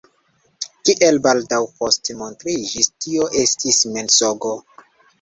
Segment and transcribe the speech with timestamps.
[0.89, 4.61] Kiel baldaŭ poste montriĝis, tio estis mensogo.